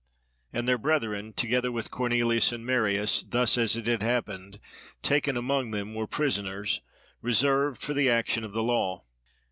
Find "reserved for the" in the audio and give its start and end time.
7.21-8.09